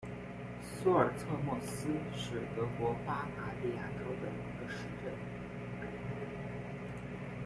[0.63, 5.13] 苏尔策莫斯是德国巴伐利亚州的一个市镇。